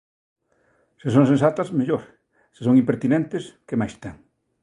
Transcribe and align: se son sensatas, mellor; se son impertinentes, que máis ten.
se 1.01 1.09
son 1.15 1.25
sensatas, 1.31 1.73
mellor; 1.79 2.03
se 2.55 2.61
son 2.65 2.75
impertinentes, 2.83 3.43
que 3.67 3.79
máis 3.81 3.93
ten. 4.03 4.15